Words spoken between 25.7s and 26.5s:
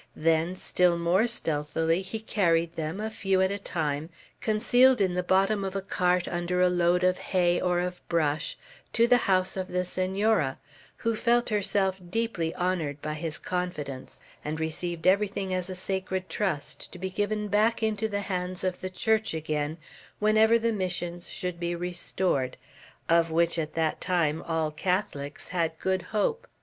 good hope.